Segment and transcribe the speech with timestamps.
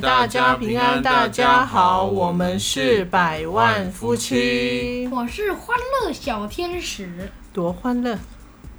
[0.00, 8.16] 大家平安，大家好，我们是百万夫妻，我是欢乐小天使，多欢乐。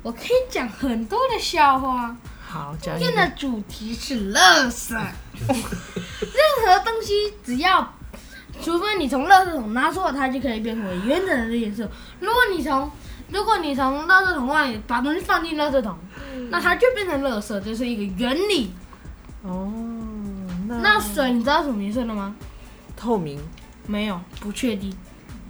[0.02, 2.16] 我可以讲很多的笑话。
[2.40, 4.94] 好，讲今天的主题是垃圾，
[5.44, 5.52] 任
[6.66, 7.94] 何东西只要，
[8.62, 11.84] 除非你从垃圾桶拿出来，它就可以变回原本的颜色。
[12.22, 12.90] 如果你从
[13.30, 15.98] 如果你从垃圾桶外面把东西放进垃圾桶，
[16.50, 18.74] 那它就变成垃圾，这是一个原理。
[19.42, 19.72] 哦，
[20.70, 22.36] 那那水你知道什么颜色的吗？
[22.96, 23.40] 透明。
[23.88, 24.94] 没有，不确定。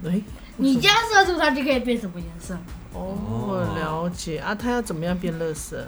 [0.02, 0.20] 哎，
[0.56, 2.56] 你加色素，它就可以变什么颜色？
[2.94, 5.86] 哦，了解啊，它要怎么样变乐色？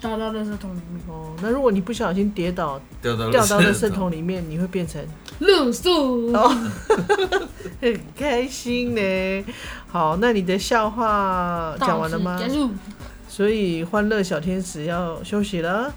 [0.00, 1.00] 掉到垃圾桶里面。
[1.06, 5.04] 哦，那如果你不小心跌倒掉到掉到垃圾圾桶里面，你会变成
[5.40, 6.32] 露宿。
[6.32, 6.48] 哦，
[7.82, 9.44] 很开心呢。
[9.86, 12.70] 好，那你的笑话讲完了吗结束。
[13.28, 15.92] 所以欢乐小天使要休息了。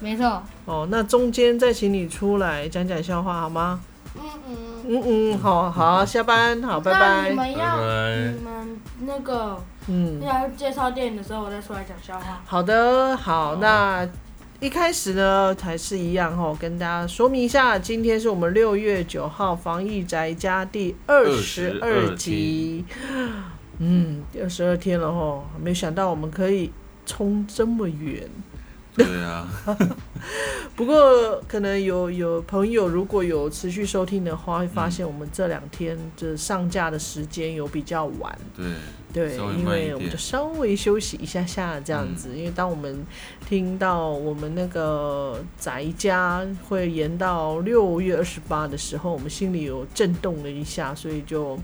[0.00, 0.42] 没错。
[0.64, 3.80] 哦，那中间再请你出来讲讲笑话好吗？
[4.16, 4.56] 嗯嗯。
[4.84, 7.44] 嗯嗯，好好，下班好，拜那你拜。
[7.44, 12.42] 们要拜拜你们那个嗯，要介绍电影的时候，我再出来讲笑话。
[12.44, 14.06] 好的，好，那
[14.58, 22.84] 一开始呢，还是一样哈，跟大家说明一下，今天是我们六月九号防疫宅家第二十二集，
[23.78, 26.72] 嗯，第二十二天了哈，没想到我们可以
[27.06, 28.28] 冲这么远。
[28.96, 29.48] 对啊，
[30.76, 38.66] 不过，可能有有朋友如果有持续收听的话，会发现我们这两天就是上架的时间有比较晚，对，
[39.10, 43.02] 对，因为我们就稍微休息一下下这样子，因为当我们
[43.48, 51.58] 听到我们那个宅家会延到六月二十八的时候，我们心里有震动了一下，所以就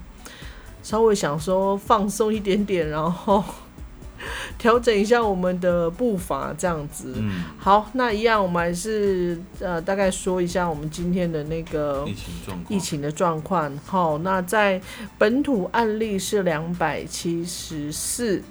[0.82, 3.44] 稍微想说放松一点点，然后
[4.58, 7.14] 调整一下我们的步伐这样子。
[7.16, 13.78] 嗯，好，那一样我们还是呃大概说一下我们今天的那个疫情状况，疫情的状况。
[13.86, 14.80] 好，那在
[15.16, 18.42] 本土案例是两百七十四，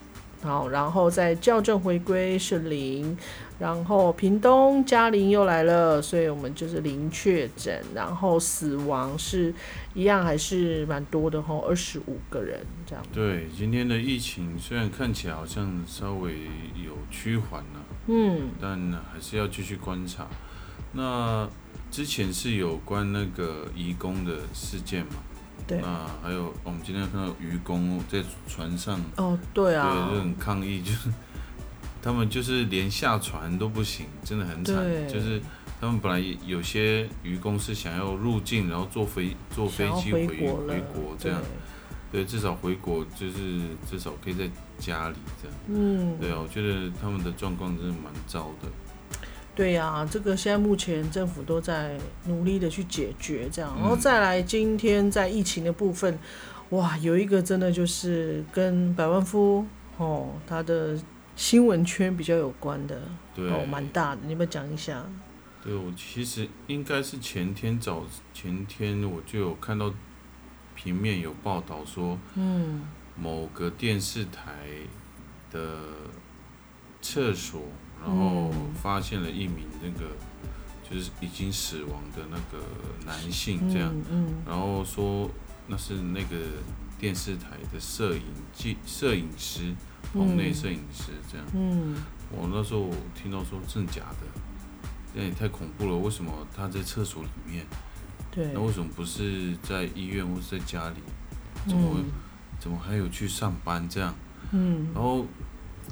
[0.42, 3.18] 好，然后在校正回归是零，
[3.60, 9.54] 然后屏东嘉陵又来了，所以我们就是零确诊，然后死亡是
[9.94, 13.04] 一样还是蛮多的吼，二十五个人这样。
[13.12, 16.34] 对，今天的疫情虽然看起来好像稍微
[16.76, 18.80] 有趋缓了，嗯，但
[19.12, 20.28] 还是要继续观察。
[20.94, 21.50] 那
[21.90, 25.14] 之前是有关那个移工的事件嘛？
[25.66, 31.10] 对，那还有我们今天看到渔工在船上，哦，对啊对，啊就，很抗议，就是
[32.02, 34.76] 他们就是连下船都不行，真的很惨。
[35.08, 35.42] 就是
[35.80, 40.74] 他们本来有些渔工是想要入境，然后坐飞坐飞机回回国了。
[40.74, 41.42] 回国这样，
[42.12, 43.60] 对，至少回国就是
[43.90, 44.50] 至少可以在
[44.80, 45.58] 家里这样。
[45.68, 48.70] 嗯，对啊，我觉得他们的状况真的蛮糟的。
[49.54, 53.82] 对呀、这个现在目前政府都在努力的去解决，这样，嗯。
[53.82, 56.18] 然后再来今天在疫情的部分，
[56.70, 59.66] 哇，有一个真的就是跟百万夫
[59.98, 60.96] 哦，他的
[61.38, 63.00] 新闻圈比较有关的，
[63.36, 65.06] 对，哦，蛮大的，你们讲一下。
[65.64, 68.04] 对我其实应该是前天早
[68.34, 69.94] 前天我就有看到
[70.76, 72.82] 平面有报道说，嗯，
[73.16, 74.68] 某个电视台
[75.52, 75.80] 的
[77.02, 77.62] 厕所，
[78.02, 78.74] 然后嗯。
[78.82, 80.12] 发现了一名那个
[80.90, 82.64] 就是已经死亡的那个
[83.06, 84.36] 男性这样，嗯，嗯。
[84.46, 85.30] 然后说
[85.68, 86.38] 那是那个
[86.98, 88.22] 电视台的摄影
[88.54, 89.76] 记摄影师，
[90.14, 91.46] 棚内摄影师这样。
[91.54, 91.96] 嗯，
[92.32, 94.42] 我那时候听到说真的假的，
[95.14, 95.96] 那也太恐怖了。
[95.96, 97.66] 为什么他在厕所里面？
[98.32, 100.96] 对那，为什么不是在医院或是在家里？
[101.68, 102.06] 怎么、嗯
[102.60, 104.14] 怎么还有去上班这样？
[104.52, 105.26] 嗯然后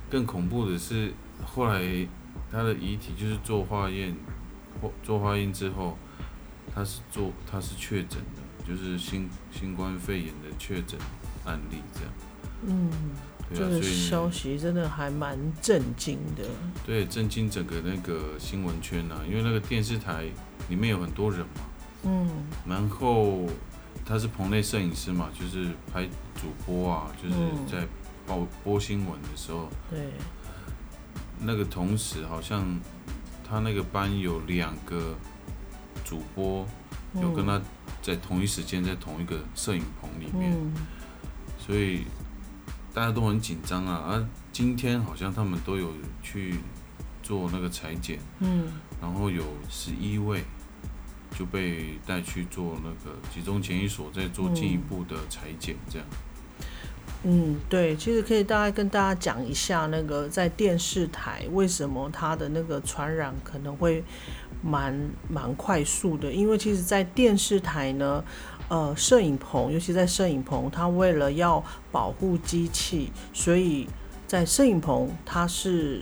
[0.09, 1.14] 更恐怖的是，
[1.46, 2.08] 后来
[2.52, 4.16] 他的遗体就是做化验，
[4.82, 5.96] 或做化验之后，
[6.73, 11.00] 他是做他是确诊的，就是新新冠肺炎的确诊
[11.46, 12.12] 案例这样。
[12.66, 12.90] 嗯，
[13.50, 16.44] 对啊，这个消息真的还蛮震惊的。
[16.86, 20.26] 对震惊整个那个新闻圈啊，因为那个电视台
[20.70, 21.62] 里面有很多人嘛，
[22.03, 22.30] 嗯
[22.68, 23.46] 然后
[24.06, 26.06] 他是棚内摄影师嘛，就是拍
[26.36, 27.88] 主播啊，就是嗯在
[28.28, 30.09] 报播新闻的时候，对，
[31.40, 32.80] 那个同时好像
[33.48, 35.16] 他那个班有两个
[36.03, 36.66] 主播
[37.22, 37.62] 有跟他
[38.02, 40.74] 在同一时间在同一个摄影棚里面，嗯
[41.59, 42.03] 所以
[42.96, 44.06] 大家都很紧张啊。
[44.08, 45.92] 而今天好像他们都有
[46.24, 46.56] 去
[47.22, 48.72] 做那个裁剪，嗯
[49.02, 50.42] 然后有十一位
[51.38, 56.08] 就被带去做那个集中检疫所，再做进一步的裁剪，这样。
[57.28, 64.03] 嗯，对，其实可以大概跟大家讲一下，那个在电视台为什么它的那个传染可能会
[64.62, 64.96] 蛮
[65.28, 68.24] 蛮快速的，因为其实，在电视台呢，
[68.70, 73.88] 呃，摄影棚，尤其在摄影棚，它为了要保护机器，所以
[74.28, 76.02] 在摄影棚它是。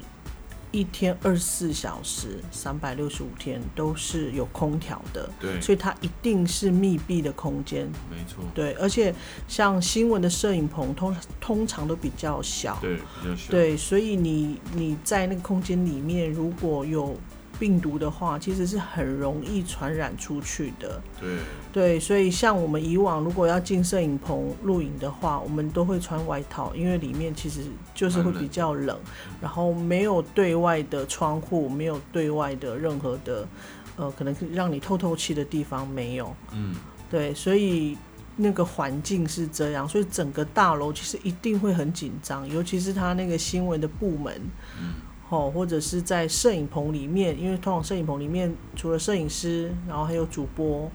[0.75, 9.13] 一天二十四小时，三百六十五天都是有空调的，对，所以它一定是密闭的空间，没错，对，而且
[9.47, 17.15] 像新闻的摄影棚通通常都比较小，对，比较小，对，所以你你在那个空间里面如果有。
[17.59, 21.01] 病毒的话，其实是很容易传染出去的。
[21.19, 21.29] 对
[21.71, 27.61] 对，所以像我们以往如果要进摄影棚录影的话，我们都会穿外套，因为里面其实
[27.93, 28.97] 就是会比较冷，
[29.39, 33.47] 然后没有对外的窗户，没有对外的任何的
[33.95, 36.35] 呃，可能让你透透气的地方没有。
[36.53, 36.75] 嗯，
[37.09, 37.97] 对，所以
[38.35, 44.33] 那个环境是这样，所以整个大楼其实一定会很紧张，尤其是他那个新闻的部门。
[44.79, 44.93] 嗯。
[45.29, 50.91] 哦，或者是在摄影棚里面，因为通常摄影棚里面除了摄影师，然后还有主播，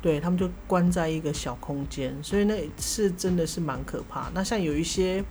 [0.00, 4.28] 对，对他们就关在一个小空间，所以那是真的是蛮可怕。
[4.34, 5.24] 那像有一些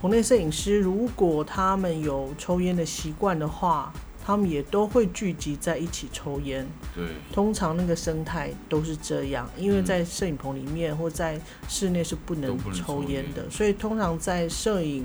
[0.00, 3.92] 棚内摄影师，如果他们有抽烟的习惯的话，
[4.24, 6.64] 他们也都会聚集在一起抽烟。
[6.94, 15.04] 对，通常那个生态都是这样，因为在摄影棚里面或在室内是不能抽烟的，所以通常在摄影。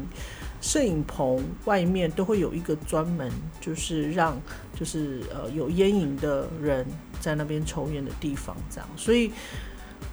[0.64, 3.30] 摄影棚外面都会有一个专门，
[3.60, 4.42] 就是让
[4.74, 6.86] 就是呃有烟瘾的人
[7.20, 8.88] 在那边抽烟的地方，这样。
[8.96, 9.30] 所以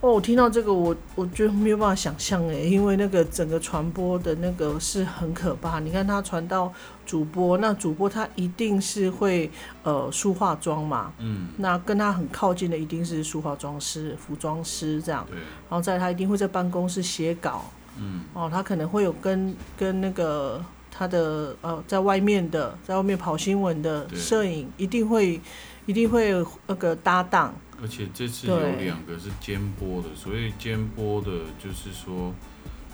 [0.00, 5.78] 哦，我听到这个，我我觉得没有办法想象诶，因为那个整个传播的那个是很可怕。
[5.78, 6.72] 你看他传到
[7.06, 9.48] 主播，那主播他一定是会
[9.84, 17.70] 呃梳化妆嘛，嗯，那跟他很靠近的一定是梳化妆师、服装师这样，对，然后在他一定会在办公室写稿。
[17.98, 25.40] 嗯，哦，他可能会有跟跟那个他的呃，在外面的，在外面跑新闻的摄影，一定会
[25.86, 26.32] 一定会
[26.66, 27.54] 那个搭档。
[27.82, 32.32] 而且这次有两个是兼播的，所以兼播的就是说，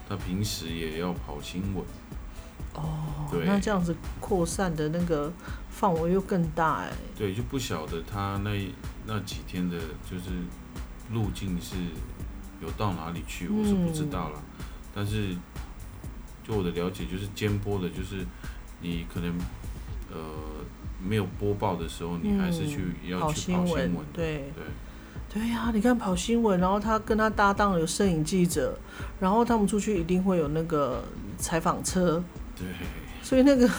[0.09, 1.85] 他平时也要跑新闻。
[2.75, 5.33] 哦，那这样子扩散的那个
[5.71, 6.93] 范围又更大哎。
[7.17, 8.51] 对，就不晓得他那
[9.07, 9.77] 那几天的，
[10.09, 10.31] 就是
[11.13, 11.75] 路径是
[12.63, 14.43] 有到哪里去，我是不知道了。
[14.99, 15.37] 但是，
[16.43, 18.25] 就我的了解，就是监播的，就是
[18.81, 19.29] 你可能
[20.11, 20.17] 呃
[21.07, 24.65] 没有播报的时候，你还是去要去跑新闻，对对
[25.35, 28.75] 对呀，你看跑新闻，然后他跟他搭档有摄影记者，
[29.21, 31.05] 然后他们出去一定会有那个
[31.37, 32.25] 采访车，
[32.57, 32.67] 对，
[33.23, 33.71] 所以那个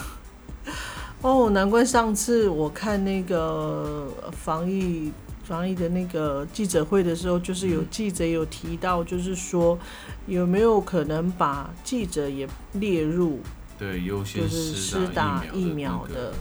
[1.23, 5.11] 哦，难怪上次我看那个防疫。
[5.47, 9.79] 防疫的那个记者会的时候，就是有记者有提到，就是说
[10.25, 13.39] 有没有可能把记者也列入
[13.79, 16.33] 对优先施打疫苗的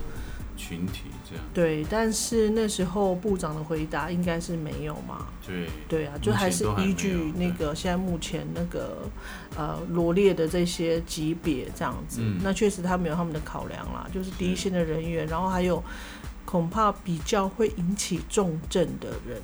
[0.57, 1.45] 群体这样。
[1.55, 5.27] 对，但是那时候部长的回答应该是没有嘛？
[5.47, 9.09] 对对啊，就还是依据那个现在目前那个
[9.57, 12.21] 呃罗列的这些级别这样子。
[12.43, 15.81] 那确实他们有他们的考量啦，就是第一线的人员，然后还有。
[16.47, 19.43] 恐怕比较会引起重症的人，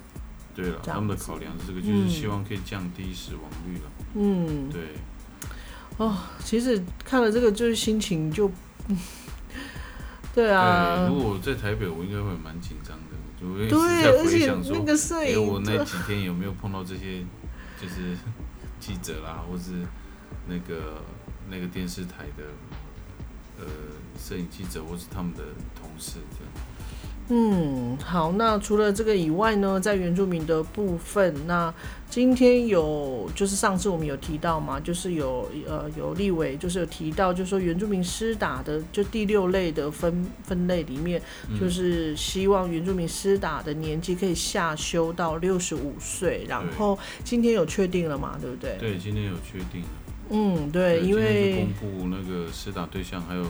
[0.55, 3.91] 对了，他们的考量是这个，就是希望可以降低死亡率了。
[4.15, 4.83] 嗯，对。
[5.99, 8.51] 哦，其实看了这个，就是心情就，
[10.35, 11.07] 对啊。
[11.07, 14.77] 如果在台北，我应该会蛮紧张的，就会对，在回想说，
[15.21, 17.25] 哎，我那几天有没有碰到这些，
[17.81, 18.17] 就是
[18.81, 19.85] 记者啦，或是
[20.49, 21.03] 那个
[21.51, 22.45] 那个电视台的
[23.59, 23.67] 呃
[24.19, 25.43] 摄影记者，或是他们的
[25.75, 26.53] 同事这样。
[27.29, 31.73] 嗯，好，那除了这个以外呢，在原住民的部分，那
[32.11, 41.23] 今天有就是上次我们有提到嘛，就是有呃有立委就是有提到，就是说原住民施打的就第六类的分分类里面，
[41.59, 48.77] 就是希望原住民施打的年纪可以下修到六十五岁，然后今天有确定了嘛，对不对？
[48.79, 49.89] 对，今天有确定了。
[50.29, 53.45] 嗯，对，因为公布那个施打对象，还有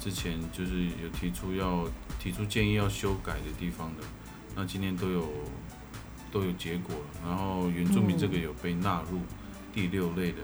[0.00, 1.86] 之前就是有提出要。
[2.22, 4.04] 提出建议要修改的地方的，
[4.54, 5.26] 那今天都有
[6.30, 7.26] 都有结果了。
[7.26, 9.18] 然后原住民这个有被纳入
[9.72, 10.38] 第六类的，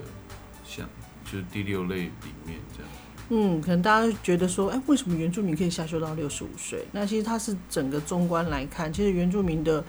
[0.65, 0.89] 像
[1.31, 2.91] 就是第六类里面这样。
[3.29, 6.83] 嗯，可能大家觉得说，哎，为什么原住民可以下修到六十五岁？
[6.93, 9.85] 那其实它是整个中观来看，其实原住民的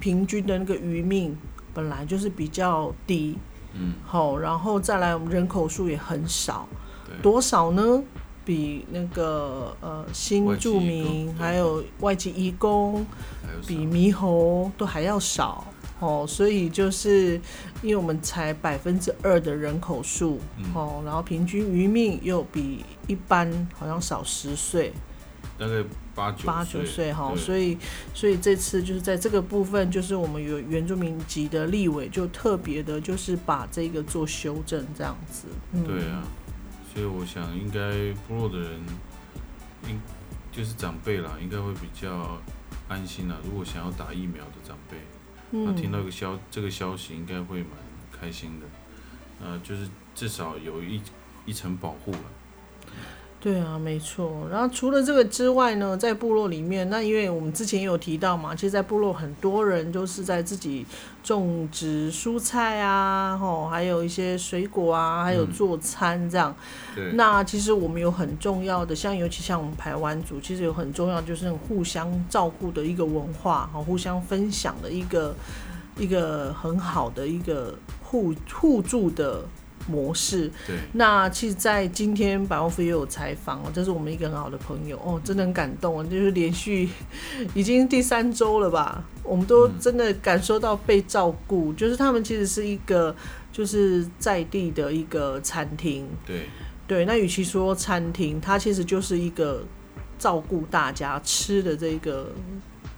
[0.00, 1.36] 平均的那个余命
[1.72, 3.38] 本来就是比较低。
[3.74, 6.68] 嗯，好，然后再来我们人口数也很少，
[7.22, 8.02] 多少呢？
[8.48, 13.04] 比那个呃新住民还有外籍移工，
[13.66, 15.66] 比猕猴都还要少。
[16.00, 17.34] 哦，所以就是
[17.82, 24.92] 因为我们才百分之二的人口数，嗯哦，然后平均余命又比一般好像少十岁，
[25.58, 27.76] 大概八九八九岁哈，所以
[28.14, 35.48] 所以这次就是在这个部分，就是我们有原住民籍的立委就特别的，就是把这个做修正这样子。
[35.72, 36.22] 嗯、对啊，
[36.98, 38.80] 所以我想应该部落的人，
[39.86, 40.00] 应
[40.50, 42.42] 就是长辈啦，应该会比较
[42.88, 43.36] 安心啦。
[43.44, 44.96] 如果想要打疫苗的长辈，
[45.52, 47.70] 那嗯，听到一个消这个消息，应该会蛮
[48.10, 48.66] 开心的。
[49.40, 51.00] 呃，就是至少有一
[51.46, 52.18] 一层保护了。
[53.40, 54.48] 对啊，没错。
[54.50, 60.84] 然后除了这个之外呢，在部落里面，那因为我们之前也有提到嘛，其实，在部落很多人都是在自己
[61.22, 66.52] 种植蔬菜啊，吼，还有一些水果啊，还有嗯做餐这样。
[66.96, 75.32] 对，那其实我们有很重要的，像尤其像我们排湾族，其实有很重要就是互相照顾的一个文化，哈，互相分享的一个
[75.96, 79.44] 一个很好的一个互互助的
[79.88, 80.50] 模式。
[80.66, 86.88] 对，那其实，在今天百万富也有采访哦，这是我们一个很好的朋友哦，真的很感动哦，就是连续
[87.54, 93.14] 已经第三周了吧，我们都嗯真的感受到被照顾，就是他们其实是一个
[93.50, 96.42] 就是在地的一个餐厅，对，
[96.86, 99.64] 对，那与其说餐厅，它其实就是一个
[100.18, 102.32] 照顾大家吃的这个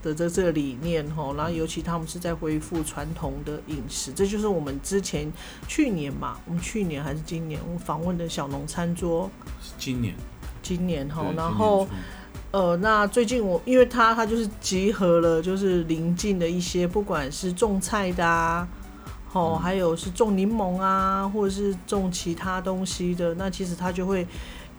[0.03, 5.31] 的这这个理念吼，然后尤其他们是在恢复传统的饮食，这就是我们之前
[5.69, 9.31] 去年嘛，我们去年还是今年我们访问的小农餐桌，
[9.63, 10.15] 是今年，
[10.63, 11.87] 今年哈然后
[12.53, 18.67] 呃，那最近我因为他他就是集合了，就是邻近的一些，不管是种菜的啊，
[19.33, 19.59] 哦，嗯。
[19.63, 24.27] 还有是种柠檬啊，或者是种其他东西的，那其实他就会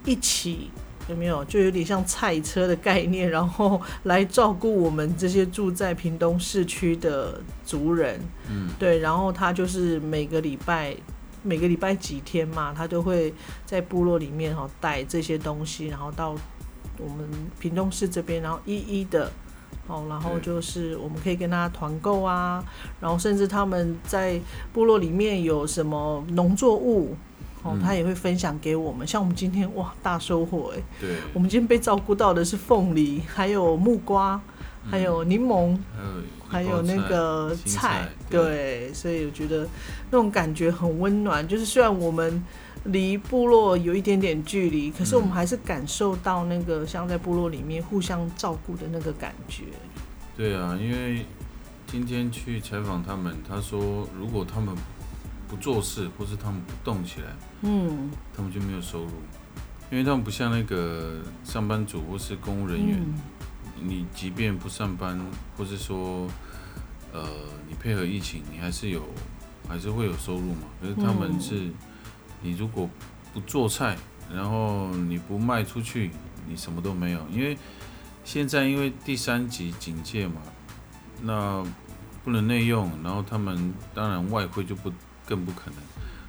[0.04, 0.70] 一起
[1.08, 8.20] 有没有，就有点像菜车的概念，然后来照顾我们这些住在屏东市区的族人。
[8.48, 10.96] 嗯，对，然后他就是每个礼拜。
[11.44, 13.34] 每个礼拜几天嘛，他都会
[13.66, 16.36] 在部落里面哈、带这些东西，然后到
[16.98, 17.28] 我们
[17.58, 19.28] 屏东市这边，然后一一的
[19.88, 22.64] 哦，然后就是我们可以跟他团购啊，
[23.00, 24.40] 然后甚至他们在
[24.72, 27.16] 部落里面有什么农作物
[27.62, 29.06] 哦，嗯他也会分享给我们。
[29.06, 30.82] 像我们今天哇，大收获哎！
[31.00, 34.40] 对，我们今天被照顾到的是凤梨，还有木瓜，
[34.90, 35.78] 还有柠檬，
[36.48, 39.66] 还有还有那个青菜菜，对，所以我觉得
[40.10, 41.46] 那种感觉很温暖。
[41.46, 42.42] 就是虽然我们
[42.84, 49.64] 离部落有一点点距离，可是我们嗯还是感受到那个像在部落里面互相照顾的那个感觉。
[50.36, 51.24] 对啊，因为
[51.86, 54.74] 今天去采访他们，他说如果他们
[55.46, 57.26] 不做事，或是他们不动起来，
[57.62, 59.10] 嗯，他们就没有收入，
[59.90, 63.14] 因为他们不像那个上班族或是公务人员，嗯
[63.84, 65.18] 你即便不上班，
[65.56, 66.28] 或是说
[67.12, 67.28] 呃
[67.68, 69.02] 你配合疫情，你还是有
[69.68, 70.68] 还是会有收入嘛。
[70.80, 71.68] 可是他们嗯是，
[72.40, 72.88] 你如果
[73.34, 73.96] 不做菜，
[74.32, 76.10] 然后你不卖出去，
[76.48, 77.26] 你什么都没有。
[77.30, 77.58] 因为
[78.24, 80.42] 现在因为第三级警戒嘛，
[81.22, 81.64] 那
[82.22, 84.92] 不能内用，然后他们当然外汇就不
[85.26, 85.76] 更不可能。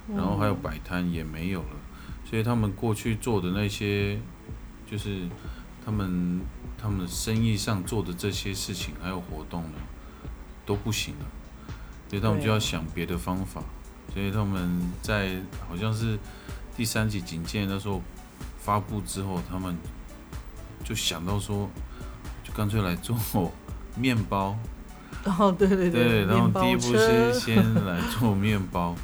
[0.08, 1.76] 然后还有摆摊也没有了，
[2.24, 4.18] 所以他们过去做的那些，
[4.90, 5.28] 就是
[5.84, 6.40] 他们
[6.76, 9.78] 他们生意上做的这些事情还有活动呢，
[10.66, 11.26] 都不行了，
[12.08, 13.62] 所以他们就要想别的方法，
[14.12, 15.36] 所以他们在
[15.68, 16.18] 好像是
[16.76, 18.02] 第三级警戒那时候
[18.58, 19.76] 发布之后，他们
[20.84, 21.70] 就想到说，
[22.42, 23.16] 就干脆来做
[23.96, 24.56] 面包，
[25.24, 28.94] 哦，对对对，然后第一步车是先来做面包，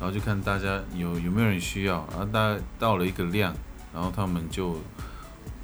[0.00, 3.54] 然后就看大家有有没有人需要，然后大概到了一个量，
[3.92, 4.78] 然后他们就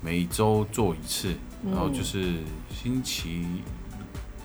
[0.03, 2.35] 每周做一次，然后就是
[2.71, 3.47] 星期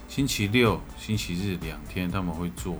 [0.07, 2.77] 星期六、星期日两天他们会做，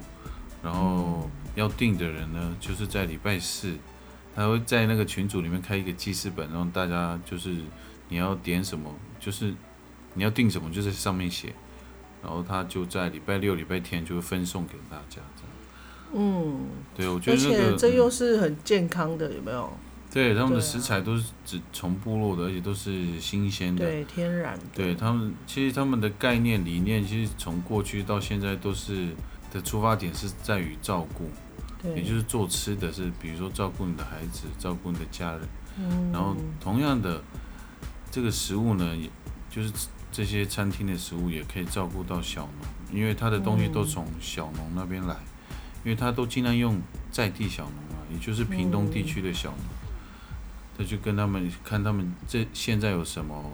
[0.64, 3.76] 然后要订的人呢，就是在礼拜四，
[4.34, 7.58] 他会在那个群组里面开一个记事本，让大家就是
[8.08, 8.90] 你要点什么，
[9.20, 9.54] 就是
[10.14, 11.54] 你要订什么就在上面写。
[12.24, 15.52] 然后他就在礼拜六、礼拜天就会分送给大家，这样。
[16.14, 16.60] 嗯，
[16.96, 19.72] 对，我觉而得那个且这又嗯是很健康的，有没有？
[20.14, 23.86] 对他们的食材都是只从部落的，而且都是新鲜的。
[23.86, 24.66] 对，天然的。
[24.76, 29.16] 对他们，其实他们的概念理念，其实从过去到现在都是
[29.54, 31.30] 的出发点是在于照顾，
[31.82, 35.42] 对，也就是做吃的是，比如说照顾你的孩子，照顾你的家人。
[35.80, 37.24] 嗯，然后同样的，
[38.12, 39.10] 这个食物呢，也
[39.50, 39.72] 就是
[40.12, 45.16] 这些餐厅的食物也可以照顾到小农，因为他的东西都嗯从小农那边来，
[45.84, 46.80] 因为他都尽量用
[47.12, 49.60] 在地小农啊，也就是屏东地区的小农，
[50.78, 53.52] 他就跟他们看他们这现在有什么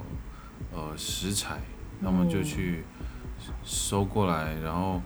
[0.73, 1.59] 呃食材，
[2.01, 2.83] 他们就嗯去
[3.63, 5.01] 收过来，然后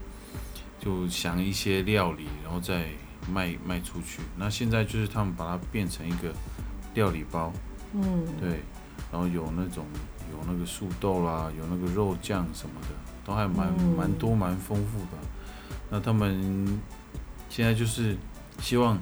[0.80, 2.88] 就想一些料理，然后再
[3.32, 4.22] 卖卖出去。
[4.38, 6.34] 那现在就是他们把它变成一个
[6.96, 7.54] 料理包，
[7.94, 8.62] 嗯，对，
[9.12, 9.86] 然后有那种
[10.32, 12.88] 有那个素豆啦，有那个肉酱什么的，
[13.24, 15.22] 都还蛮嗯蛮多蛮丰富的。
[15.92, 16.80] 那他们
[17.52, 18.16] 现在就是
[18.62, 18.98] 希望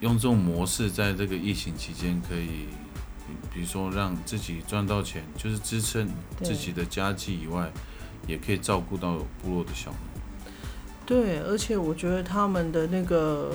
[0.00, 2.68] 用这种模式，在这个疫情期间可以，
[3.50, 6.06] 比如说让自己赚到钱，就是支撑
[6.42, 7.72] 自己的家计以外，
[8.26, 9.98] 也可以照顾到部落的小农。
[11.06, 13.50] 对，而且我觉得他们的那个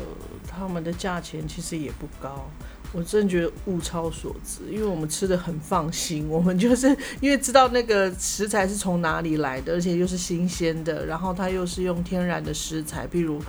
[0.48, 2.50] 他们的价钱其实也不高，
[2.92, 6.88] 我真觉得物超所值，因为我们吃的很放心，我们就是
[7.22, 13.40] 因为知道那个食材是从哪里来的，而且又是新鲜的，然后它又是用天然的食材，譬如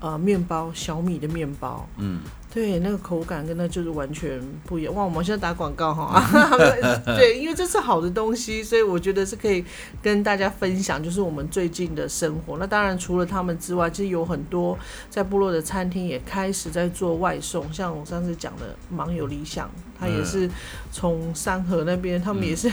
[0.00, 2.20] 呃面包小米的面包，嗯，
[2.52, 4.94] 对，那个口感跟那就是完全不一样。
[4.94, 6.22] 哇，我们现在打广告哈，
[7.04, 9.62] 对，因为这是好的东西，所以我觉得是可以
[10.02, 12.56] 跟大家分享，就是我们最近的生活。
[12.58, 14.78] 那当然除了他们之外，其实有很多
[15.10, 20.48] 在部落的餐厅也开始在做外送，像我上次讲的盲有理想，他也是
[20.90, 22.70] 从山河那边，他们也是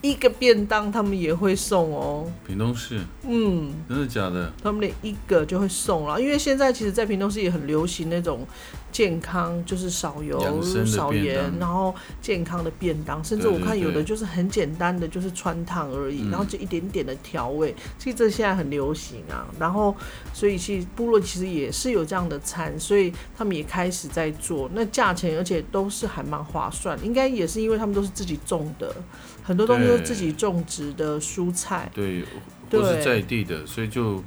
[0.00, 2.24] 一个便当，他们也会送哦。
[2.46, 4.50] 屏东市嗯，真的假的？
[4.62, 8.46] 他们连一个就会送了，因为现在其实，在屏东市也很流行那种
[8.90, 19.46] 健康，就是少油少盐，然后健康的便当，甚至我看有的就是很简单的，就是穿烫而已，嗯然后就一点点的调味，其实这现在很流行啊。
[19.58, 19.94] 然后，
[20.32, 28.94] 所以其实部落其实也是有这样的餐，所以他们也开始在做，那价钱而且都是还蛮划算，应该也是因为他们都是自己种的，
[29.42, 31.90] 很多东西都是自己种植的蔬菜。
[31.94, 32.24] 对，
[32.70, 34.22] 都是在地的，所以就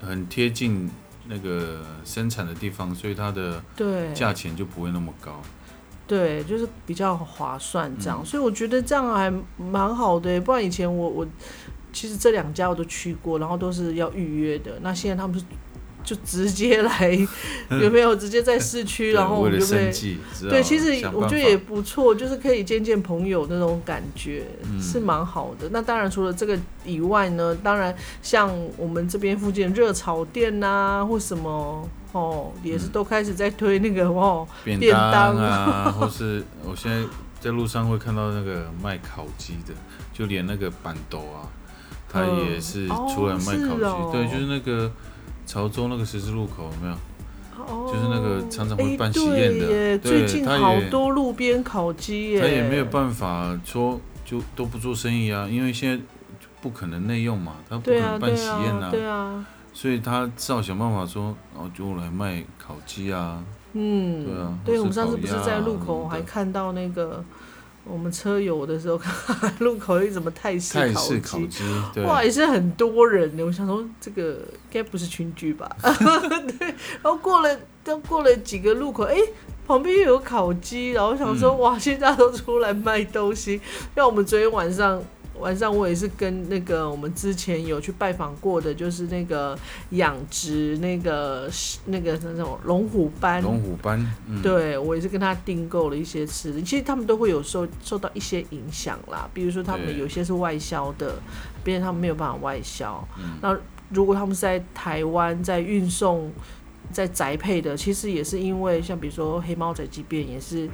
[0.00, 0.88] 很贴近
[1.30, 5.40] 那个生产的地方，所以它的对，价钱就不会那么高。
[6.06, 10.40] 对，就是比较划算这样，嗯所以我觉得这样还蛮好的。
[10.40, 11.26] 不然以前我我
[11.92, 14.78] 其实这两家我都去过，然后都是要预约的。
[14.82, 15.44] 那现在他们是
[16.10, 17.16] 就直接来，
[17.68, 24.82] 有没有直接在市区，然后我们就可以生计，知道对，其实我觉得也不错，就是可以见见朋友那种感觉，嗯。
[24.82, 25.68] 是蛮好的。
[25.70, 37.06] 那当然除了这个以外呢，当然像我们这边附近热炒店呐、或什么哦，也是嗯都开始在推那个哦，便便当当啊，或是我现在
[37.40, 39.72] 在路上会看到那个卖烤鸡的，
[40.12, 41.46] 就连那个板豆啊，
[42.12, 42.52] 他嗯。
[42.52, 44.12] 也是哦出来卖烤鸡。
[44.12, 44.90] 对，就是那个
[45.50, 46.94] 潮州那个十字路口有没有？
[47.66, 49.66] 哦就是那个常常会哎办喜宴的。
[49.66, 58.90] 对最近他好多路边烤鸡耶，他也没有办法说就都不做生意啊，因为现在就不可能内用嘛，他不可能办喜宴啊。
[58.92, 67.24] 对啊，所以他只好想办法说，然后就来卖烤鸡啊，嗯，对啊对我们上次不是在路口还看到那个
[67.84, 71.08] 我们车友的时候，看路口有一什么泰式泰烤鸡。
[71.14, 73.42] 式烤鸡，哇，也是很多人呢。
[73.42, 75.68] 我想说，这个应该不是群聚吧？
[76.58, 76.68] 对。
[77.02, 79.16] 然后过了，都过了几个路口，哎、
[79.66, 80.92] 旁边又有烤鸡。
[80.92, 83.60] 然后想说，嗯哇，现在都出来卖东西。
[83.96, 85.02] 像我们昨天晚上，
[85.40, 89.58] 晚上我也是跟那个我们之前有去拜访过的，就是那个
[89.90, 91.50] 养殖那个
[91.86, 93.42] 那个那种龙虎斑。
[93.42, 93.98] 龙虎斑，
[94.28, 101.14] 嗯，对，我也是跟他订购了一些吃的，其实他们都会有受受到一些影响啦，比如说他们有些是外销的，
[101.64, 103.06] 别人他们没有办法外销。
[103.18, 103.58] 嗯那
[103.90, 106.30] 如果他们是在台湾在运送、
[106.92, 110.68] 在宅配的，其实也是因为像比如说黑猫仔鸡便也是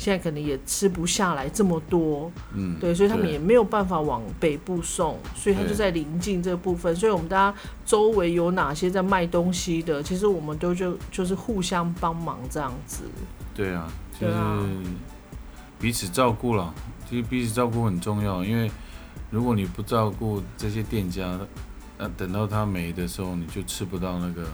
[0.00, 6.96] 现在可能也吃不下来这么多，嗯，对，所以他们也没有办法往北部送，所以他就在临近这部分。
[6.96, 13.02] 所以我们大家周围有哪些在卖东西的，其实我们都就就是互相帮忙这样子。
[13.54, 14.34] 对啊，就是
[15.78, 16.72] 彼此照顾了。
[17.06, 18.70] 其实彼此照顾很重要，因为
[19.28, 21.38] 如果你不照顾这些店家，
[21.98, 24.46] 那等到他没的时候，你就吃不到那个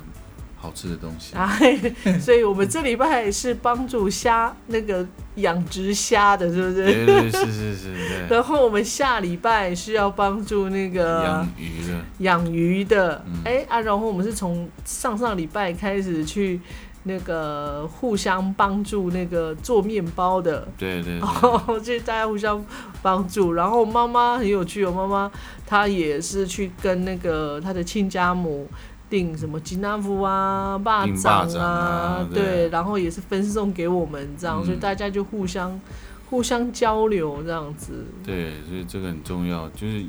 [0.56, 1.36] 好吃的东西。
[1.36, 1.78] 哎，
[2.18, 6.84] 所以我们这礼拜是帮助虾那个养殖虾的，是不是？
[6.84, 16.60] 对对，是是是，对， 然后我们下礼拜是要帮助那个养鱼的，养鱼的，嗯哎、啊，然后我们是从上上礼拜开始去
[17.04, 22.64] 那个互相帮助那个做面包的，对对对，哦， 就是大家互相
[23.02, 23.52] 帮助。
[23.52, 25.30] 然后妈妈很有趣哦，妈妈
[25.64, 28.66] 她也是去跟那个她的亲家母
[29.08, 35.80] 订什么吉纳夫啊、霸掌啊对对，然后也是分送给我们这样，嗯所以大家就互相
[36.28, 38.04] 互相交流这样子。
[38.24, 40.04] 对，所以这个很重要，就是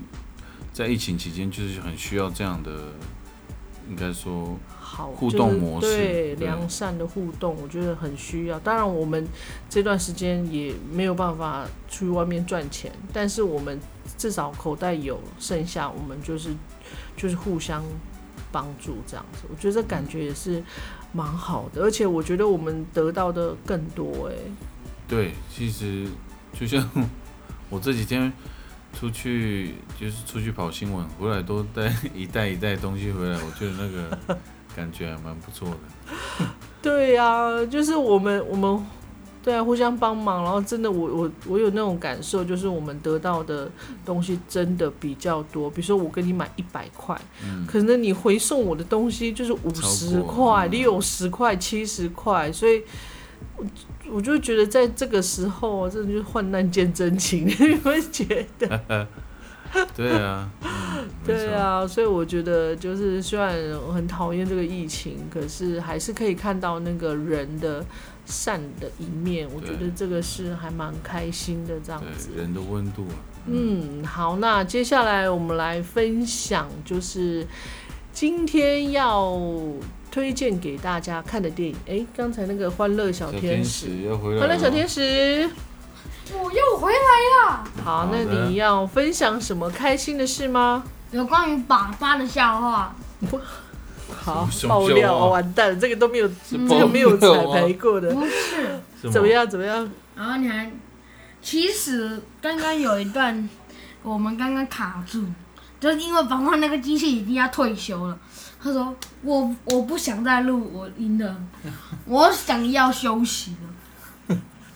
[0.73, 2.71] 在疫情期间，就是很需要这样的，
[3.89, 8.60] 应该说，好互动模式对对良善的互动，我觉得很需要。
[8.60, 9.27] 当然，我们
[9.69, 13.79] 这段时间也没有办法出去外面赚钱，但是我们
[14.17, 16.49] 至少口袋有剩下，我们就是
[17.15, 17.83] 就是互相
[18.58, 19.43] 帮助这样子。
[19.48, 20.63] 我觉得这感觉也是
[21.13, 24.34] 蛮好的，而且我觉得我们得到的更多哎、
[25.08, 26.08] 对，其实
[26.60, 26.89] 就像
[27.70, 28.34] 我这几天
[28.98, 34.17] 出去，就是出去跑新闻，回来都带一袋一袋东西回来，我觉得那个
[34.76, 36.46] 感觉还蛮不错的。
[36.82, 38.84] 对呀、就是我们我们
[39.47, 43.71] 对啊，互相帮忙，然后真的我我我有那种感受，就是我们得到的
[44.05, 45.69] 东西真的比较多。
[45.69, 52.83] 比如说我跟你买一百块，嗯，可能你回送我的东西就是五十块、嗯六十块、七十块，所以
[53.55, 53.65] 我
[54.12, 59.07] 我就觉得在这个时候，真的就是患难见真情，你会觉得。
[59.95, 63.53] 对啊，嗯，对啊，所以我觉得就是虽然
[63.86, 67.86] 我很讨厌这个疫情，可是还是可以看到那个人的
[68.27, 69.47] 善的一面。
[69.55, 72.29] 我觉得这个是还蛮开心的这样子。
[72.37, 77.47] 人的温度啊，嗯，好，那接下来我们来分享，就是
[78.13, 79.35] 今天要
[80.11, 81.75] 推荐给大家看的电影。
[81.87, 85.49] 诶，刚才那个《欢乐小天使》，使要回来，欢乐小天使。
[86.33, 87.63] 我又回来了。
[87.83, 90.83] 好，那你要分享什么开心的事吗？
[91.11, 92.93] 有关于粑粑的笑话，
[94.15, 98.80] 好爆料，完蛋了，这个都没有，是这个没有彩排过的，不是。
[99.12, 99.28] 怎么？
[99.28, 99.48] 样？
[99.48, 99.89] 怎么样？
[100.15, 100.72] 然后你还，
[101.41, 103.48] 其实刚刚有一段，
[104.04, 105.24] 我们刚刚卡住，
[105.80, 108.17] 就是因为宝宝那个机器已经要退休了。
[108.60, 111.36] 他说：“我我不想再录我音了，
[112.06, 113.70] 我想要休息了。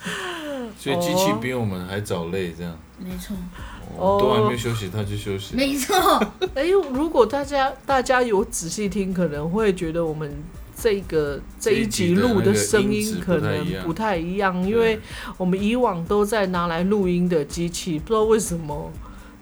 [0.78, 3.36] 所以机器比我们还早累，这样，”没错，
[3.98, 5.56] 哦哦，都还没休息，他就休息。
[5.56, 5.96] 没错，
[6.56, 10.32] 哎、如果大家大家有仔细听，可能会觉得我们
[10.76, 15.00] 这个这一集录的声音可能不太一样，因为
[15.38, 18.92] 我们以往都在拿来录音的机器，不知道为什么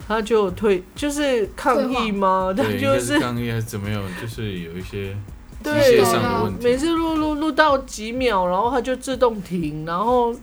[0.08, 2.52] 他就退，就是抗议吗？
[2.58, 4.02] 他对，应该就是是抗议还是怎么样？
[4.20, 5.16] 就是有一些
[5.64, 6.64] 机对械上的问题。
[6.64, 10.36] 每次录录录到几秒，然后它就自动停，然后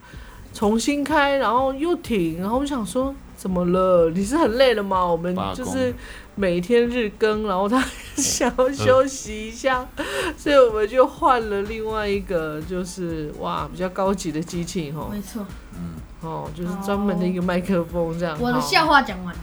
[0.52, 4.10] 重新开，然后又停，然后我想说怎么了？
[4.10, 5.04] 你是很累了吗？
[5.04, 5.94] 我们就是
[6.34, 7.82] 每天日更，然后他
[8.16, 9.86] 想要休息一下，
[10.36, 15.44] 所以我们就换了另外一个，就是哇比较高级的机器哈，没错。
[15.74, 18.36] 嗯，哦，就是专门的一个麦克风这样。
[18.36, 19.40] 好我的笑话讲完了，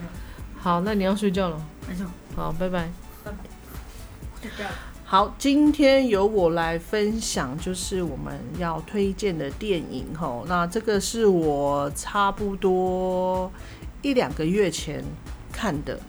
[0.60, 1.58] 好，那你要睡觉了，
[1.88, 2.06] 没错。
[2.36, 2.90] 好，拜拜。
[4.42, 4.72] 就这样
[5.14, 10.44] 好，今天由我来分享，就是我们要推荐的电影吼。
[10.48, 13.52] 那这个是我差不多
[14.02, 15.04] 一两个月前
[15.52, 16.00] 看的。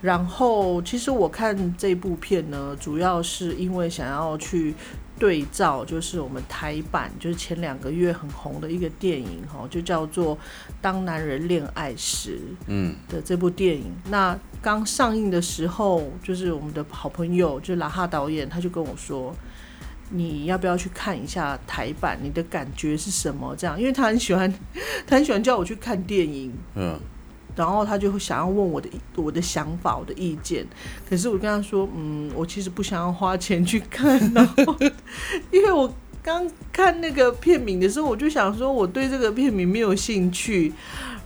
[0.00, 4.74] 然后，其实我看这部片呢，主要是因为想要去
[5.18, 10.36] 对照，就是我们台版，就是前两个月很红的一个电影哈，就叫做
[10.80, 12.38] 《当男人恋爱时》。
[12.66, 13.92] 嗯，的这部电影。
[14.10, 19.34] 那刚上映的时候，就是我们的好朋友，就是拉哈导演，他就跟我说
[20.10, 22.18] ：“你要不要去看一下台版？
[22.22, 24.52] 你的感觉是什么？”这样，因为他很喜欢，
[25.06, 26.52] 他很喜欢叫我去看电影。
[26.74, 26.98] 嗯，
[27.56, 30.64] 然后他就会想要问我的我的想法、我的意见，
[31.08, 34.76] 可是我跟他说，嗯，我其实不想要花钱去看，然 后
[35.50, 35.92] 因为我
[36.22, 40.72] 刚看那个片名的时候，我就想说我对这个片名没有兴趣，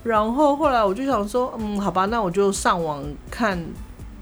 [0.04, 3.58] 然后后来我就想说，嗯，好吧，那我就上网看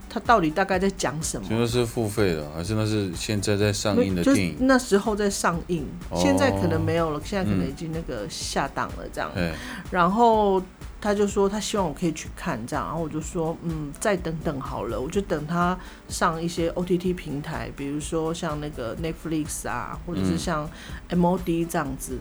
[0.09, 1.61] 他到底大概在讲什么所以。
[1.61, 4.57] 那是付费的，还是那是现在在上映的就是电影？
[4.61, 9.31] 那时候在上映，哦现在可能没有了，现在可能嗯已经那个下档了，这样。
[9.37, 9.53] 哎，
[9.91, 10.63] 然后
[11.01, 20.71] 他就说他希望我可以去看这样，然后我就说嗯，再等等好了，我就等他上一些 OTT 平台，比如说像那个 Netflix 啊，或者是嗯像
[21.11, 22.19] MOD 这样子。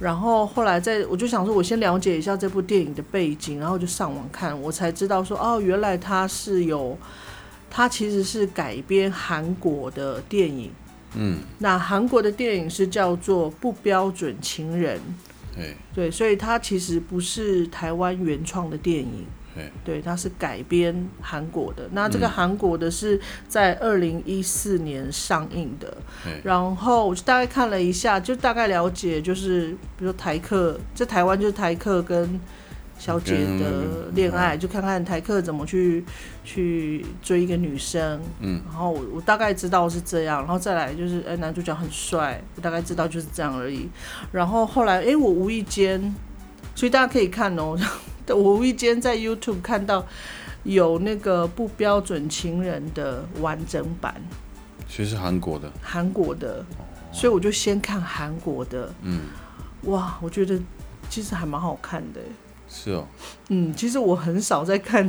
[0.00, 6.98] 然后后来在我就想说，我先了解一下这部电影的背景，然后就上网看，我才知道说哦，原来它是有，
[7.70, 10.72] 它其实是改编韩国的电影。
[11.14, 14.98] 嗯，那韩国的电影是叫做《不标准情人》。
[15.58, 19.26] 哎，对，所以它其实不是台湾原创的电影。
[19.56, 21.88] 哎，对，它是改编韩国的。
[21.92, 22.30] 那这个嗯。
[22.30, 32.40] 韩国的是在二零一四年上映的，哎，然后我就大概看了一下，就大概了解，就是比如说台客，这台湾就是台客跟
[33.04, 36.02] 小姐的恋爱，就看看台客怎么去
[36.42, 43.90] 去追一个女生，嗯，然后我我大概知道是这样，然后再来就是，哎，男主角很帅，我大概知道就是这样而已。
[44.32, 46.14] 然后后来，哎，我无意间，
[46.74, 47.78] 所以大家可以看哦，
[48.28, 50.02] 我无意间在 YouTube 看到
[50.62, 54.14] 有那个不标准情人的完整版，
[54.88, 56.64] 其实是韩国的，韩国的，
[57.12, 59.20] 所以我就先看韩国的，嗯，
[59.82, 60.58] 哇，我觉得
[61.10, 62.20] 其实还蛮好看的。
[62.68, 63.06] 是哦，
[63.48, 65.08] 嗯，其实我很少在看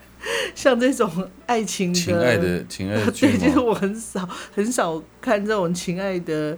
[0.54, 3.58] 像这种爱情情爱的情爱的剧 对，其实？
[3.58, 6.56] 我很少很少看这种情爱的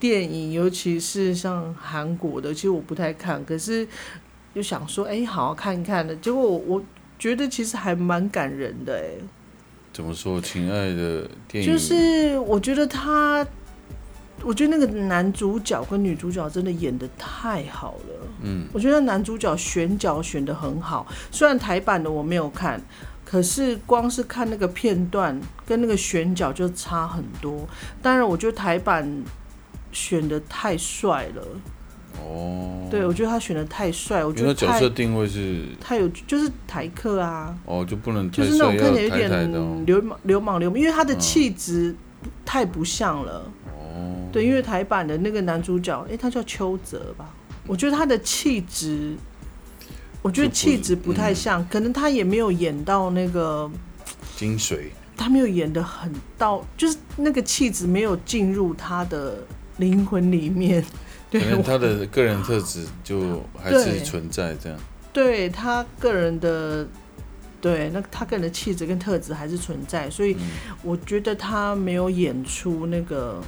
[0.00, 3.42] 电影，尤其是像韩国的，其实我不太看。
[3.44, 3.86] 可是
[4.54, 6.14] 又想说，哎、好好看一看的。
[6.16, 6.82] 结果我我
[7.18, 9.22] 觉得其实还蛮感人的、哎，
[9.92, 10.40] 怎么说？
[10.40, 13.46] 情爱的电影就是我觉得他，
[14.44, 18.28] 我觉得那个男主角跟女主角真的演的太好了。
[18.42, 22.80] 嗯，我觉得男主角选角选的很好，虽然台版的我没有看，
[23.24, 27.66] 可是光是看那个片段跟那个选角就差很多。
[28.02, 29.24] 当然，我觉得台版
[29.92, 31.42] 选的太帅了，
[32.20, 39.28] 哦，对我觉得他选的太帅，我觉得角色定位是太有就是台客啊，哦，就不能太就是那种看起来有。
[39.28, 39.52] 点
[39.86, 41.94] 流氓流氓流氓，因为他的嗯气质
[42.44, 43.50] 太不像了。
[43.94, 47.32] 哦，对，因为台版的那个男主角，诶，他叫邱泽吧？
[47.66, 49.14] 我觉得他的气质，
[50.20, 53.70] 我觉得气质不太嗯像，可能他也没有演到那个，
[54.36, 59.38] 精髓他没有演的很到，就是那个气质没有进入他的
[59.78, 60.84] 灵魂里面。
[61.30, 64.78] 可能他的个人特质就还是存在这样。
[65.12, 66.86] 对他个人的，
[67.60, 70.46] 对，那他个人的气质跟特质还是存在，所以嗯
[70.82, 73.42] 我觉得他没有演出那个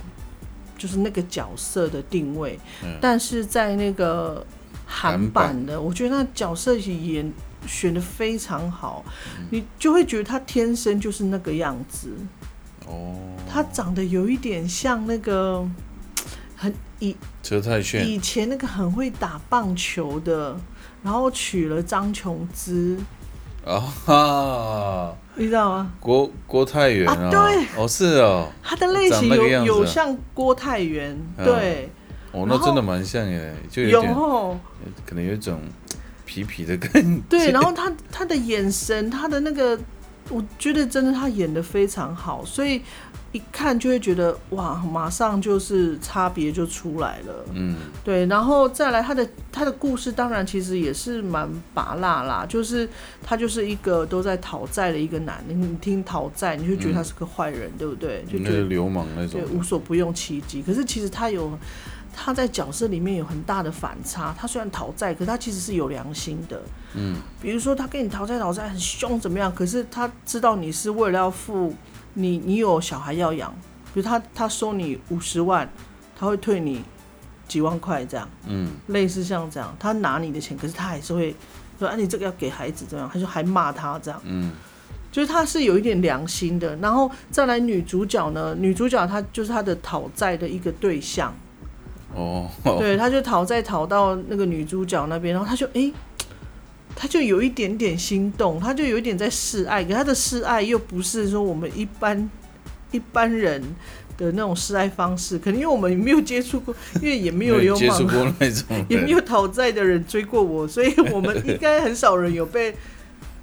[0.76, 2.98] 就是那个角色的定位，嗯。
[3.00, 4.44] 但是在那个
[4.86, 7.32] 韩韩版的，我觉得那角色演
[7.66, 9.04] 选的非常好，
[9.38, 9.46] 嗯。
[9.50, 12.10] 你就会觉得他天生就是那个样子，
[12.86, 13.16] 哦，
[13.48, 15.66] 他长得有一点像那个
[16.56, 18.08] 很以车太炫。
[18.08, 20.58] 以前那个很会打棒球的，
[21.02, 22.98] 然后娶了张琼姿，
[23.66, 25.92] 啊哈，你知道吗？
[25.98, 31.90] 郭郭泰源啊哦，对哦是哦，他的类型有有像郭泰源，嗯对，
[32.31, 34.57] 哦，那真的蛮像耶，就有哦。
[35.05, 35.61] 可能有一种
[36.29, 37.20] 痞痞的感觉。
[37.29, 39.76] 对，然后他他的眼神，他的那个，
[40.31, 42.81] 我觉得真的他演的非常好，所以
[43.37, 47.44] 一看就会觉得哇，马上就是差别就出来了。
[47.53, 52.88] 嗯，对，然后再来他的他的故事，当然其实也是蛮拔辣啦，就是
[53.22, 58.25] 他就是一个都在讨债的一个男的，你听讨债，你就觉得他是个坏人，对不对？
[58.25, 60.62] 就觉得那个流氓那种对，无所不用其极。
[60.62, 61.59] 可是其实他有
[62.14, 64.35] 他在角色里面有很大的反差。
[64.38, 66.62] 他虽然讨债，可是他其实是有良心的。
[66.94, 69.55] 嗯，比如说他跟你讨债讨债很凶怎么样？
[69.55, 71.75] 可是他知道你是为了要付
[72.16, 73.55] 你，你有小孩要养。
[73.94, 75.66] 比如他他收你五十万，
[76.18, 76.83] 他会退你
[77.48, 81.35] 几万块这样，嗯，类似像这样，他拿你的钱，可是他还是会
[81.79, 84.20] 说啊你这个要给孩子这样，他就还骂他这样。
[84.24, 84.52] 嗯，
[85.11, 91.35] 就是他是有一点良心的，然后再来女主角呢，女主角她就是她的讨债的一个对象，
[92.14, 95.90] 哦，对，他就讨债讨到那个女主角那边，然后他就诶，
[96.98, 102.28] 他就有一点点心动，他就有一点在示爱，可他的示爱又不是说我们一般
[102.90, 103.62] 一般人
[104.16, 108.87] 的那种示爱方式，可能因为我们没有接触过，因为也没有流接触氓，过那种。
[108.88, 112.74] 也没，有讨债的人追过我，所以我们应该很少人有被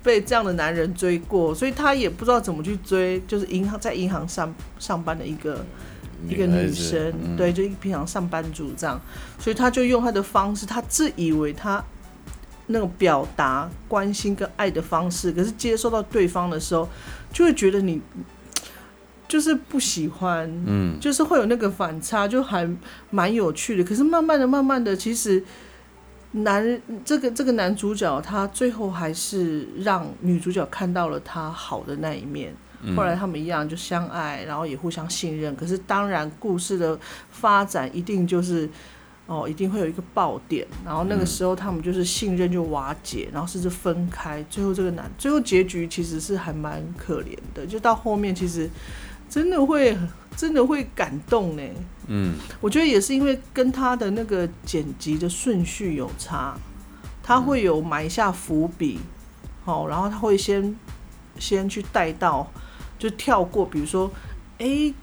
[0.01, 5.63] 被这样的男人追过，所以他也不知道怎么去追，就是银行在银行上上班的一个
[6.27, 7.37] 一个女生，嗯。
[7.37, 8.99] 对，就一平常上班族这样，
[9.37, 11.83] 所以他就用他的方式，他自以为他
[12.73, 16.89] 那种表达关心跟爱的方式，可是接受到对方的时候，
[17.31, 18.01] 就会觉得你
[19.27, 22.69] 就是不喜欢，嗯，就是会有那个反差，就还
[23.09, 23.83] 蛮有趣的。
[23.83, 25.41] 可是慢慢的、慢慢的，其实
[26.31, 32.53] 男这个这个男主角他最后还是让女主角看到了他好的那一面。
[32.86, 35.55] 嗯后来他们一样就相爱，然后也互相信任。
[35.55, 36.99] 可是当然，故事的
[37.31, 38.69] 发展一定就是
[39.25, 44.43] 哦，一定会有一个爆点，然后那个嗯时候他们就是信任就瓦解，然后甚至分开。
[44.49, 48.69] 最后这个男，最后结局其实是还蛮可怜的，就到后面其实
[49.29, 49.97] 真的会
[50.36, 51.63] 真的会感动呢。
[52.07, 56.53] 嗯，我觉得也是因为跟他的那个剪辑的顺序有差，
[57.23, 58.99] 他会有埋下伏笔，
[59.63, 60.75] 好、然后他会先
[61.39, 62.51] 先去带到，
[62.99, 64.12] 就跳过，比如说，
[64.57, 64.93] 诶，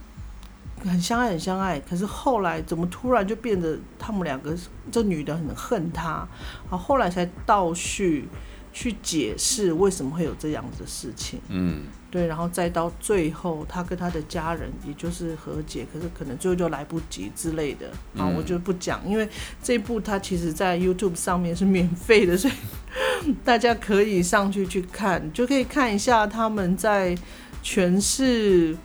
[0.84, 4.56] 很相爱很相爱，可是后来怎么突然就变得他们两个
[4.90, 6.26] 这女的很恨他，
[6.70, 8.28] 然后后来才倒叙
[8.72, 11.40] 去解释为什么会有这样子的事情。
[11.48, 17.88] 嗯，对，然后再到最后，他跟他的家人也就是和解，可是可能最后就来不及之类的。
[18.16, 18.34] 啊，嗯。
[18.36, 19.28] 我就不讲，因为
[19.62, 27.16] 这一部它其实在 YouTube 上面是免费的， 所以大家可以上去去看，就可以看一下他们在
[27.64, 28.76] 诠释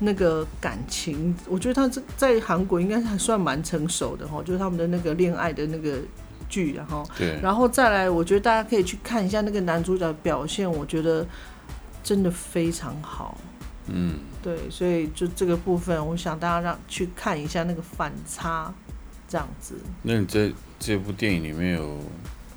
[0.00, 1.34] 那个感情。
[1.48, 5.98] 我觉得他这在韩国应该还算蛮成熟的哈，就是他们的那个恋爱的那个
[6.48, 11.26] 剧，然后对，然后再来，我觉得大家可以去看一下那个男主角的表现，我觉得
[12.02, 13.38] 真的非常好。
[13.86, 18.72] 嗯，对，所以就这个部分，我想大家让去看一下那个反差，
[19.26, 21.98] 这样子那你在这部电影里面有？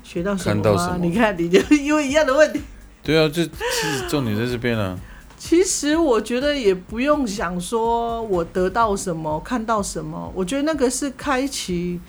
[0.04, 0.62] 学到什么吗？
[0.62, 2.60] 看到什么你看，你就因为一样的问题。
[3.02, 4.96] 对啊，这是重点在这边啊。
[5.38, 12.00] 其实我觉得也不用想说我得到什么，看到什么，我觉得那个是开启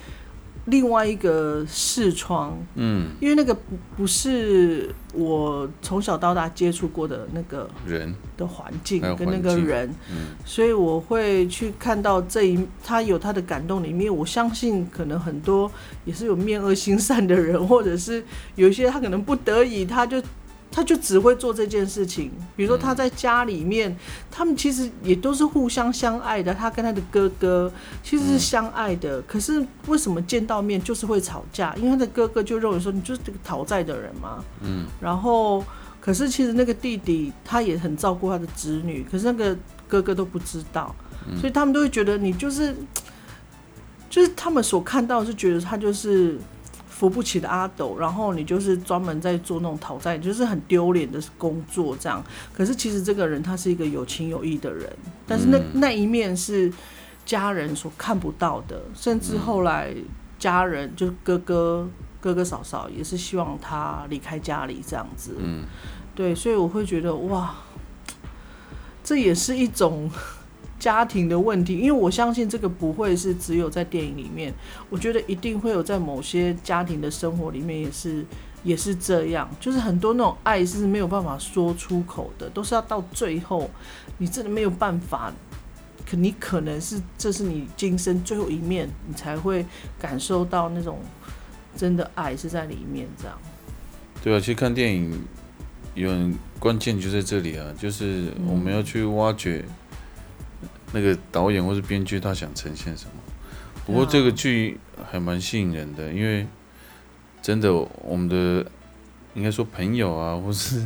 [0.65, 3.61] 另外一个视窗，嗯，因为那个不
[3.95, 9.01] 不是我从小到大接触过的那个人，的环境。
[9.15, 10.35] 跟那个人，嗯。
[10.45, 15.71] 所以我会去看到这一他有他的感动里面，我相信可能很多
[16.03, 18.23] 也是有面恶心善的人，或者是
[18.55, 20.21] 有一些他可能不得已，他就
[20.77, 22.31] 他就只会做这件事情。
[22.55, 23.97] 比如说他在家里面，
[24.29, 27.71] 他们其实也都是互相相爱的，他跟他的哥哥
[28.03, 31.73] 其实是相爱的，可是为什么见到面就是会吵架？
[31.77, 35.63] 因为他的哥哥就认为说你就是这个讨债的人嘛，嗯，然后。
[35.99, 39.57] 可是其实那个弟弟他也很照顾他的子女，可是那个
[39.89, 40.95] 哥哥都不知道，
[41.37, 42.73] 所以他们都会觉得你就是，
[44.09, 46.39] 就是他们所看到是觉得他就是
[46.97, 52.23] 扶不起的阿斗，然后你就是专门在做那种讨债，就是很丢脸的工作这样。
[52.51, 54.91] 可是其实这个人他是一个有情有义的人，
[55.27, 56.73] 但是那、嗯那一面是
[57.25, 59.93] 家人所看不到的，甚至后来
[60.39, 61.87] 家人就是哥哥。
[62.19, 65.63] 哥哥嫂嫂也是希望他离开家里这样子，嗯，
[66.15, 67.55] 对，所以我会觉得哇，
[69.03, 70.09] 这也是一种
[70.87, 74.53] 家庭的问题，因为我相信这个不会是只有在电影里面，
[74.89, 78.25] 我觉得一定会有在某些家庭的生活里面也是
[78.63, 83.69] 也是这样，就是很多那种爱是没有办法说出口的，都是要到最后
[84.17, 85.33] 你真的没有办法。
[86.09, 89.65] 可你可能是这是你今生最后一面，你才会
[89.99, 90.99] 感受到那种
[91.75, 93.37] 真的爱是在里面这样。
[94.23, 95.21] 对啊，其实看电影
[95.95, 96.09] 有
[96.59, 99.65] 关键就在这里啊，就是我们要去挖掘
[100.93, 103.11] 那个导演或是编剧他想呈现什么。
[103.85, 104.77] 不过这个剧
[105.09, 106.45] 还蛮吸引人的，因为
[107.41, 108.65] 真的我们的
[109.33, 110.85] 应该说朋友啊，或是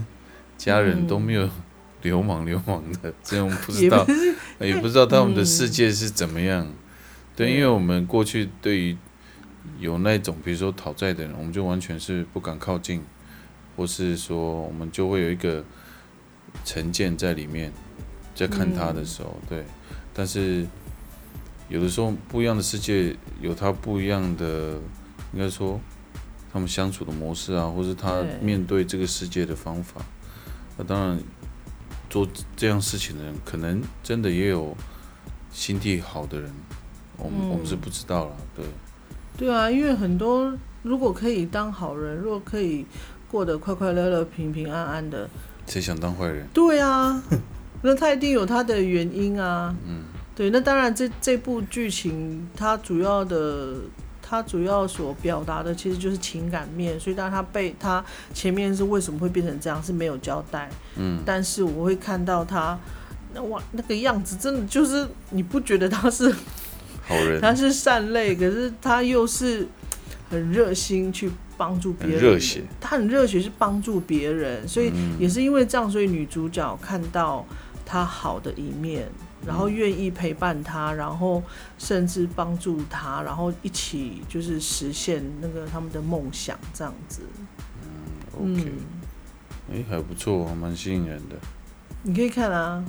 [0.57, 1.49] 家人都没有
[2.03, 4.05] 流氓流氓的，这样我们不知道，
[4.59, 6.71] 也不知道他们的世界是怎么样。
[7.35, 8.97] 对，因为我们过去对于
[9.79, 13.01] 有那种比如说讨债的人，我们就完全是不敢靠近，
[13.75, 15.63] 或是说我们就会有一个
[16.63, 17.71] 成见在里面，
[18.41, 19.63] 在看他的时候，对。
[20.13, 20.65] 但是
[21.69, 24.73] 有的时候不一样的世界有他不一样的，
[25.31, 25.79] 应该说
[26.51, 30.01] 他们相处的模式啊，或是他面对这个世界的方法。
[30.77, 31.19] 那当然，
[32.09, 32.27] 做
[32.57, 34.75] 这样事情的人，可能真的也有
[35.51, 36.51] 心地好的人，
[37.17, 38.65] 我们、我们是不知道了，对。
[39.37, 42.85] 对啊，因为很多如果可以当好人，如果可以
[43.29, 45.29] 过得快快乐乐、平平安安的，
[45.67, 46.45] 谁想当坏人？
[46.53, 47.23] 对啊，
[47.81, 49.75] 那他一定有他的原因啊。
[49.87, 50.03] 嗯，
[50.35, 53.75] 对，那当然这这部剧情它主要的。
[54.33, 58.01] 它主要所表达的其实就是情感面，所以当然他被他
[58.33, 62.79] 前面是为什么会变成这样是没有交代，嗯，但是我会看到他
[63.33, 66.33] 那哇那个样子，真的就是你不觉得他是
[67.03, 69.67] 好人，他是善类，可是他又是
[70.29, 75.17] 很热心去帮助别人，热血，他很热血是帮助别人，所以嗯。
[75.19, 77.45] 也是因为这样，所以女主角看到
[77.91, 79.05] 他好的一面，
[79.45, 81.43] 然后愿意陪伴他，然后
[81.77, 87.21] 甚至帮助他，然后一起就是实现那个他们的梦想，这样子。
[87.83, 91.35] 嗯 OK，嗯，哎、还不错，蛮吸引人的。
[92.03, 92.81] 你可以看啊，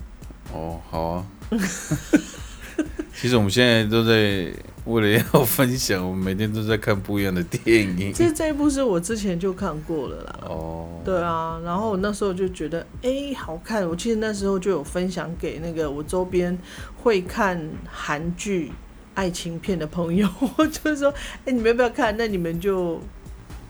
[0.52, 1.26] 哦，好啊。
[3.14, 4.52] 其实我们现在都在
[4.86, 8.12] 为了要分享，我们每天都在看不一样的电影。
[8.12, 10.40] 这这一部是我之前就看过了啦。
[10.48, 13.88] 哦，对啊，然后我那时候就觉得，哎、好看。
[13.88, 16.56] 我记得那时候就有分享给那个我周边
[16.96, 18.72] 会看韩剧、
[19.14, 21.12] 爱情片的朋友， 我就说，
[21.44, 22.16] 哎、你们要不要看？
[22.16, 23.00] 那你们就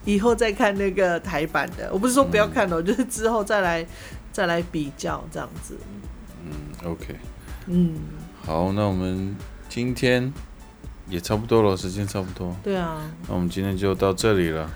[0.04, 1.90] 以后再看那个台版的。
[1.92, 3.86] 我不是说不要看哦，就是之后再来
[4.32, 5.76] 再来比较这样子。
[6.44, 7.14] 嗯，OK，
[7.66, 7.94] 嗯，
[8.44, 9.36] 好，那我们
[9.68, 10.32] 今天
[11.08, 13.00] 也差不多了，时间差不多，对啊。
[13.28, 14.68] 那我们今天就到这里了，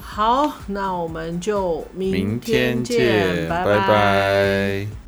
[0.00, 3.64] 好，那我们就明天天见，拜。
[3.64, 4.99] 拜拜